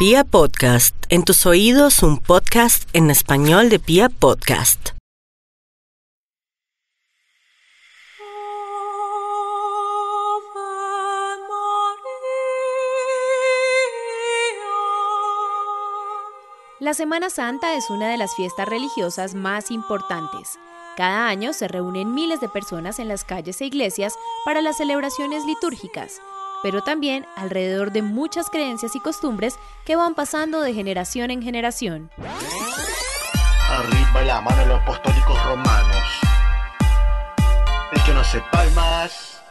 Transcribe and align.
Pia 0.00 0.24
Podcast, 0.24 0.96
en 1.10 1.24
tus 1.24 1.44
oídos 1.44 2.02
un 2.02 2.16
podcast 2.16 2.88
en 2.94 3.10
español 3.10 3.68
de 3.68 3.78
Pia 3.78 4.08
Podcast. 4.08 4.92
La 16.78 16.94
Semana 16.94 17.28
Santa 17.28 17.74
es 17.74 17.90
una 17.90 18.08
de 18.08 18.16
las 18.16 18.34
fiestas 18.34 18.66
religiosas 18.66 19.34
más 19.34 19.70
importantes. 19.70 20.58
Cada 20.96 21.28
año 21.28 21.52
se 21.52 21.68
reúnen 21.68 22.14
miles 22.14 22.40
de 22.40 22.48
personas 22.48 23.00
en 23.00 23.08
las 23.08 23.24
calles 23.24 23.60
e 23.60 23.66
iglesias 23.66 24.14
para 24.46 24.62
las 24.62 24.78
celebraciones 24.78 25.44
litúrgicas, 25.44 26.22
pero 26.62 26.82
también 26.82 27.26
alrededor 27.36 27.92
de 27.92 28.02
muchas 28.02 28.50
creencias 28.50 28.94
y 28.94 29.00
costumbres 29.00 29.58
que 29.84 29.96
van 29.96 30.14
pasando 30.14 30.60
de 30.60 30.74
generación 30.74 31.30
en 31.30 31.42
generación. 31.42 32.10
Arriba 33.70 34.22
la 34.22 34.40
mano 34.40 34.56
de 34.58 34.66
los 34.66 34.80
apostólicos 34.80 35.44
romanos. 35.46 36.04
El 37.92 38.02
que 38.02 38.12
no 38.12 38.20
hace 38.20 38.40
palmas 38.52 39.42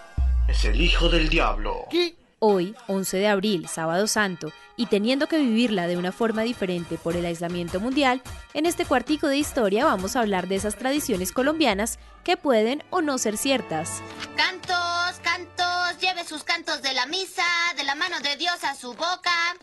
es 0.48 0.66
el 0.66 0.82
hijo 0.82 1.10
del 1.10 1.30
diablo. 1.30 1.86
Hoy, 2.42 2.74
11 2.88 3.18
de 3.18 3.28
abril, 3.28 3.68
sábado 3.68 4.08
santo, 4.08 4.54
y 4.78 4.86
teniendo 4.86 5.28
que 5.28 5.38
vivirla 5.38 5.88
de 5.88 5.98
una 5.98 6.14
forma 6.14 6.44
diferente 6.44 6.98
por 6.98 7.18
el 7.18 7.26
aislamiento 7.26 7.82
mundial, 7.82 8.22
en 8.54 8.66
este 8.66 8.86
cuartico 8.86 9.28
de 9.28 9.38
historia 9.38 9.84
vamos 9.84 10.16
a 10.16 10.22
hablar 10.22 10.48
de 10.48 10.56
esas 10.56 10.78
tradiciones 10.78 11.34
colombianas 11.34 12.00
que 12.24 12.38
pueden 12.38 12.82
o 12.92 13.02
no 13.02 13.18
ser 13.18 13.36
ciertas. 13.36 14.02
Cantos, 14.38 15.20
cantos, 15.22 16.00
lleve 16.00 16.24
sus 16.24 16.46
cantos 16.46 16.82
de 16.82 16.94
la 16.94 17.06
misa, 17.08 17.44
de 17.76 17.84
la 17.84 17.96
mano 17.96 18.16
de 18.22 18.38
Dios 18.38 18.64
a 18.64 18.74
su 18.74 18.94
boca. 18.94 19.58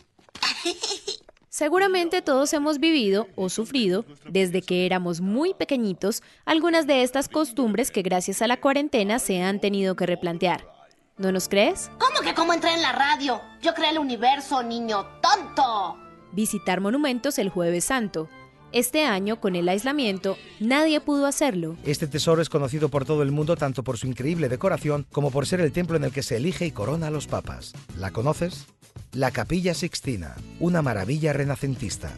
Seguramente 1.49 2.21
todos 2.21 2.53
hemos 2.53 2.77
vivido 2.77 3.27
o 3.35 3.49
sufrido, 3.49 4.05
desde 4.29 4.61
que 4.61 4.85
éramos 4.85 5.19
muy 5.19 5.55
pequeñitos, 5.55 6.21
algunas 6.45 6.85
de 6.85 7.01
estas 7.01 7.27
costumbres 7.27 7.89
que 7.89 8.03
gracias 8.03 8.43
a 8.43 8.47
la 8.47 8.61
cuarentena 8.61 9.17
se 9.17 9.41
han 9.41 9.59
tenido 9.59 9.95
que 9.95 10.05
replantear. 10.05 10.76
¿No 11.17 11.31
nos 11.31 11.49
crees? 11.49 11.89
¿Cómo 11.97 12.21
que 12.21 12.35
cómo 12.35 12.53
entré 12.53 12.75
en 12.75 12.81
la 12.83 12.91
radio? 12.91 13.41
Yo 13.59 13.73
creé 13.73 13.89
el 13.89 13.97
universo, 13.97 14.61
niño 14.61 15.03
tonto. 15.19 15.97
Visitar 16.31 16.79
monumentos 16.79 17.39
el 17.39 17.49
jueves 17.49 17.85
santo. 17.85 18.29
Este 18.71 19.03
año, 19.03 19.41
con 19.41 19.55
el 19.55 19.67
aislamiento, 19.67 20.37
nadie 20.59 21.01
pudo 21.01 21.25
hacerlo. 21.25 21.75
Este 21.85 22.05
tesoro 22.05 22.41
es 22.41 22.49
conocido 22.49 22.89
por 22.89 23.05
todo 23.05 23.23
el 23.23 23.31
mundo 23.31 23.55
tanto 23.55 23.83
por 23.83 23.97
su 23.97 24.05
increíble 24.05 24.47
decoración 24.47 25.07
como 25.11 25.31
por 25.31 25.47
ser 25.47 25.59
el 25.61 25.71
templo 25.71 25.97
en 25.97 26.03
el 26.03 26.11
que 26.11 26.21
se 26.21 26.37
elige 26.37 26.67
y 26.67 26.71
corona 26.71 27.07
a 27.07 27.11
los 27.11 27.25
papas. 27.25 27.73
¿La 27.97 28.11
conoces? 28.11 28.67
La 29.13 29.31
Capilla 29.31 29.73
Sixtina, 29.73 30.35
una 30.59 30.83
maravilla 30.83 31.33
renacentista 31.33 32.11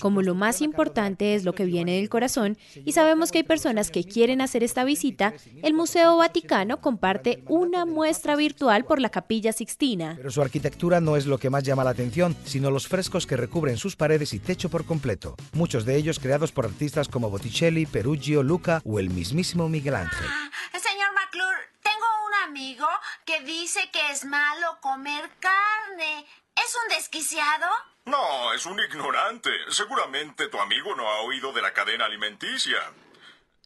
como 0.00 0.22
lo 0.22 0.34
más 0.34 0.60
importante 0.60 1.34
es 1.34 1.44
lo 1.44 1.54
que 1.54 1.64
viene 1.64 1.96
del 1.96 2.08
corazón 2.08 2.58
y 2.84 2.92
sabemos 2.92 3.30
que 3.30 3.38
hay 3.38 3.44
personas 3.44 3.90
que 3.90 4.04
quieren 4.04 4.40
hacer 4.40 4.62
esta 4.62 4.84
visita, 4.84 5.34
el 5.62 5.74
Museo 5.74 6.16
Vaticano 6.16 6.80
comparte 6.80 7.42
una 7.48 7.84
muestra 7.84 8.36
virtual 8.36 8.84
por 8.84 9.00
la 9.00 9.10
Capilla 9.10 9.52
Sixtina. 9.52 10.14
Pero 10.16 10.30
su 10.30 10.42
arquitectura 10.42 11.00
no 11.00 11.16
es 11.16 11.26
lo 11.26 11.38
que 11.38 11.50
más 11.50 11.64
llama 11.64 11.84
la 11.84 11.90
atención, 11.90 12.36
sino 12.44 12.70
los 12.70 12.88
frescos 12.88 13.26
que 13.26 13.36
recubren 13.36 13.76
sus 13.76 13.96
paredes 13.96 14.32
y 14.32 14.38
techo 14.38 14.68
por 14.68 14.84
completo, 14.84 15.36
muchos 15.52 15.84
de 15.84 15.96
ellos 15.96 16.18
creados 16.18 16.52
por 16.52 16.66
artistas 16.66 17.08
como 17.08 17.30
Botticelli, 17.30 17.86
Perugio, 17.86 18.42
Luca 18.42 18.80
o 18.84 18.98
el 18.98 19.10
mismísimo 19.10 19.68
Miguel 19.68 19.94
Ángel. 19.94 20.26
Ah, 20.28 20.78
señor 20.78 21.08
McClure, 21.14 21.58
tengo 21.82 22.06
un 22.26 22.50
amigo 22.50 22.86
que 23.24 23.40
dice 23.44 23.80
que 23.92 24.12
es 24.12 24.24
malo 24.24 24.78
comer 24.80 25.30
carne. 25.40 26.26
¿Es 26.72 26.78
un 26.82 26.96
desquiciado? 26.96 27.66
No, 28.06 28.54
es 28.54 28.64
un 28.64 28.80
ignorante. 28.80 29.50
Seguramente 29.68 30.48
tu 30.48 30.58
amigo 30.58 30.94
no 30.96 31.06
ha 31.06 31.20
oído 31.20 31.52
de 31.52 31.60
la 31.60 31.74
cadena 31.74 32.06
alimenticia. 32.06 32.78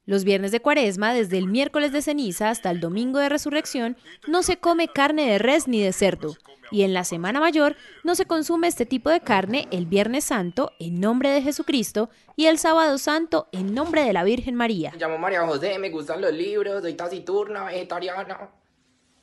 Los 0.06 0.24
viernes 0.24 0.50
de 0.50 0.58
cuaresma, 0.58 1.14
desde 1.14 1.38
el 1.38 1.46
miércoles 1.46 1.92
de 1.92 2.02
ceniza 2.02 2.50
hasta 2.50 2.68
el 2.72 2.80
domingo 2.80 3.20
de 3.20 3.28
resurrección, 3.28 3.96
no 4.26 4.42
se 4.42 4.56
come 4.56 4.88
carne 4.88 5.30
de 5.30 5.38
res 5.38 5.68
ni 5.68 5.80
de 5.80 5.92
cerdo. 5.92 6.34
Y 6.72 6.82
en 6.82 6.94
la 6.94 7.04
Semana 7.04 7.38
Mayor 7.38 7.76
no 8.02 8.16
se 8.16 8.26
consume 8.26 8.66
este 8.66 8.86
tipo 8.86 9.08
de 9.08 9.20
carne 9.20 9.68
el 9.70 9.86
Viernes 9.86 10.24
Santo 10.24 10.72
en 10.80 10.98
nombre 10.98 11.30
de 11.30 11.42
Jesucristo 11.42 12.10
y 12.34 12.46
el 12.46 12.58
Sábado 12.58 12.98
Santo 12.98 13.48
en 13.52 13.72
nombre 13.72 14.02
de 14.02 14.14
la 14.14 14.24
Virgen 14.24 14.56
María. 14.56 14.90
Me 14.90 14.98
llamo 14.98 15.16
María 15.16 15.46
José, 15.46 15.78
me 15.78 15.90
gustan 15.90 16.20
los 16.20 16.32
libros, 16.32 16.82
soy 16.82 16.94
taciturna, 16.94 17.66
vegetariana, 17.66 18.50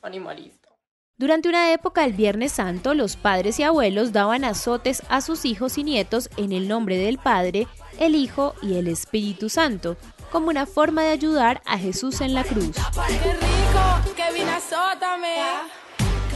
animalista. 0.00 0.63
Durante 1.16 1.48
una 1.48 1.72
época, 1.72 2.04
el 2.04 2.12
Viernes 2.12 2.50
Santo, 2.50 2.92
los 2.92 3.14
padres 3.14 3.60
y 3.60 3.62
abuelos 3.62 4.10
daban 4.12 4.44
azotes 4.44 5.00
a 5.08 5.20
sus 5.20 5.44
hijos 5.44 5.78
y 5.78 5.84
nietos 5.84 6.28
en 6.36 6.50
el 6.50 6.66
nombre 6.66 6.96
del 6.96 7.18
Padre, 7.18 7.68
el 8.00 8.16
Hijo 8.16 8.56
y 8.62 8.74
el 8.74 8.88
Espíritu 8.88 9.48
Santo, 9.48 9.96
como 10.32 10.48
una 10.48 10.66
forma 10.66 11.02
de 11.04 11.10
ayudar 11.10 11.62
a 11.66 11.78
Jesús 11.78 12.20
en 12.20 12.34
la 12.34 12.42
cruz. 12.42 12.74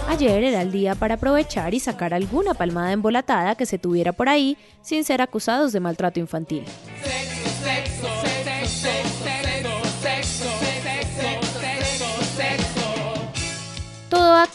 Ayer 0.09 0.45
era 0.45 0.63
el 0.63 0.71
día 0.71 0.95
para 0.95 1.17
aprovechar 1.17 1.75
y 1.75 1.81
sacar 1.81 2.15
alguna 2.15 2.55
palmada 2.55 2.93
embolatada 2.93 3.57
que 3.57 3.67
se 3.67 3.79
tuviera 3.79 4.13
por 4.13 4.29
ahí 4.29 4.57
sin 4.81 5.03
ser 5.03 5.21
acusados 5.23 5.73
de 5.73 5.81
maltrato 5.81 6.21
infantil. 6.21 6.65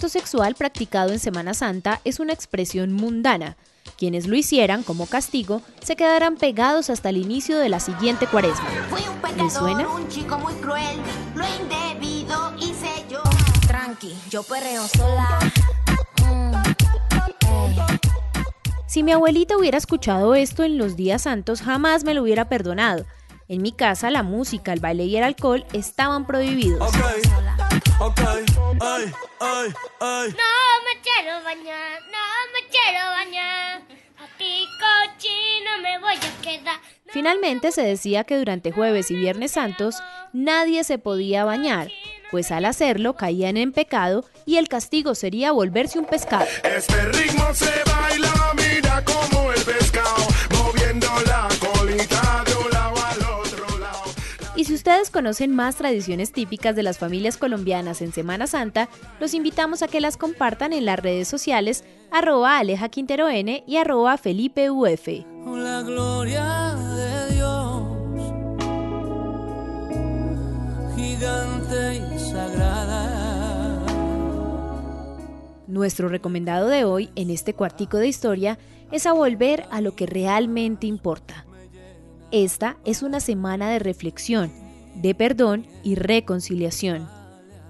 Acto 0.04 0.20
sexual 0.20 0.56
practicado 0.56 1.14
en 1.14 1.20
Semana 1.20 1.54
Santa 1.54 2.02
es 2.04 2.20
una 2.20 2.34
expresión 2.34 2.92
mundana. 2.92 3.56
Quienes 3.98 4.28
lo 4.28 4.36
hicieran 4.36 4.84
como 4.84 5.06
castigo 5.06 5.62
se 5.82 5.96
quedarán 5.96 6.36
pegados 6.36 6.90
hasta 6.90 7.08
el 7.08 7.16
inicio 7.16 7.58
de 7.58 7.70
la 7.70 7.80
siguiente 7.80 8.28
cuaresma. 8.28 8.68
un 9.40 9.50
suena? 9.50 9.88
un 9.88 10.10
chico 10.10 10.38
muy 10.40 10.56
cruel, 10.56 10.98
lo 11.36 11.46
indebido 11.48 12.54
hice 12.60 12.90
yo. 13.10 13.22
Tranqui, 13.66 14.14
yo 14.30 14.44
perreo 14.44 14.86
sola. 14.90 15.40
Mm, 16.26 16.54
si 18.86 19.04
mi 19.04 19.14
abuelita 19.14 19.56
hubiera 19.56 19.78
escuchado 19.78 20.36
esto 20.36 20.66
en 20.66 20.78
los 20.78 20.98
días 20.98 21.22
santos, 21.22 21.62
jamás 21.62 22.04
me 22.04 22.14
lo 22.14 22.24
hubiera 22.24 22.50
perdonado. 22.50 23.06
En 23.48 23.62
mi 23.62 23.72
casa 23.72 24.10
la 24.10 24.24
música, 24.24 24.74
el 24.74 24.82
baile 24.82 25.06
y 25.06 25.16
el 25.16 25.24
alcohol 25.24 25.66
estaban 25.72 26.28
prohibidos. 26.28 26.92
No 28.00 28.10
me 30.84 30.94
quiero 31.02 31.44
bañar, 31.44 32.02
no 32.12 32.26
me 32.54 32.62
quiero 32.70 33.04
bañar. 33.18 33.82
Aquí 34.18 34.68
cochino 34.80 35.72
me 35.82 36.00
voy 36.00 36.16
a 36.16 36.42
quedar. 36.42 36.80
Finalmente 37.08 37.72
se 37.72 37.84
decía 37.84 38.24
que 38.24 38.38
durante 38.38 38.72
jueves 38.72 39.12
y 39.12 39.16
viernes 39.16 39.52
santos 39.52 40.02
nadie 40.34 40.84
se 40.84 40.98
podía 40.98 41.46
bañar, 41.46 41.90
pues 42.32 42.52
al 42.52 42.66
hacerlo 42.66 43.16
caían 43.16 43.58
en 43.58 43.72
pecado 43.72 44.26
y 44.46 44.58
el 44.58 44.68
castigo 44.68 45.14
sería 45.14 45.52
volverse 45.52 46.00
un 46.00 46.06
pescado. 46.06 46.48
Este 46.64 47.06
ritmo 47.06 47.54
se 47.54 47.72
baila, 47.86 48.54
mira 48.56 49.04
como 49.06 49.33
ustedes 55.04 55.12
conocen 55.12 55.54
más 55.54 55.76
tradiciones 55.76 56.32
típicas 56.32 56.78
de 56.78 56.84
las 56.84 56.98
familias 56.98 57.36
colombianas 57.36 58.02
en 58.02 58.14
Semana 58.14 58.48
Santa, 58.48 58.88
los 59.20 59.34
invitamos 59.34 59.82
a 59.82 59.90
que 59.90 60.00
las 60.00 60.16
compartan 60.16 60.72
en 60.72 60.86
las 60.86 60.98
redes 60.98 61.28
sociales 61.28 61.84
arroba 62.10 62.58
Aleja 62.58 62.88
Quintero 62.88 63.28
N 63.28 63.66
y 63.68 63.76
arroba 63.76 64.18
Felipe 64.18 64.72
UF. 64.72 65.08
La 65.46 65.82
gloria 65.82 66.74
de 66.96 67.34
Dios, 67.36 67.84
gigante 70.96 72.16
y 72.16 72.20
sagrada. 72.20 73.82
Nuestro 75.68 76.08
recomendado 76.08 76.70
de 76.70 76.86
hoy 76.86 77.10
en 77.16 77.30
este 77.30 77.54
cuartico 77.54 77.98
de 77.98 78.08
historia 78.08 78.58
es 78.94 79.06
a 79.06 79.12
volver 79.12 79.66
a 79.70 79.82
lo 79.82 79.98
que 79.98 80.06
realmente 80.06 80.88
importa. 80.88 81.46
Esta 82.32 82.78
es 82.86 83.04
una 83.04 83.20
semana 83.20 83.70
de 83.70 83.80
reflexión, 83.80 84.63
de 84.96 85.16
perdón 85.16 85.66
y 85.84 85.96
reconciliación. 85.96 87.08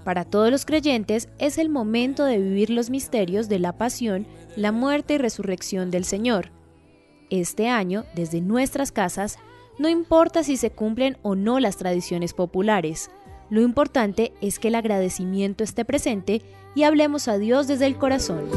Para 0.03 0.25
todos 0.25 0.51
los 0.51 0.65
creyentes 0.65 1.29
es 1.39 1.57
el 1.57 1.69
momento 1.69 2.25
de 2.25 2.37
vivir 2.37 2.69
los 2.69 2.89
misterios 2.89 3.47
de 3.47 3.59
la 3.59 3.77
pasión, 3.77 4.27
la 4.55 4.71
muerte 4.71 5.15
y 5.15 5.17
resurrección 5.17 5.91
del 5.91 6.03
Señor. 6.03 6.51
Este 7.29 7.69
año, 7.69 8.03
desde 8.15 8.41
nuestras 8.41 8.91
casas, 8.91 9.37
no 9.79 9.89
importa 9.89 10.43
si 10.43 10.57
se 10.57 10.71
cumplen 10.71 11.17
o 11.21 11.35
no 11.35 11.59
las 11.59 11.77
tradiciones 11.77 12.33
populares, 12.33 13.09
lo 13.49 13.61
importante 13.61 14.33
es 14.41 14.59
que 14.59 14.69
el 14.69 14.75
agradecimiento 14.75 15.63
esté 15.63 15.85
presente 15.85 16.41
y 16.75 16.83
hablemos 16.83 17.27
a 17.27 17.37
Dios 17.37 17.67
desde 17.67 17.85
el 17.85 17.97
corazón. 17.97 18.49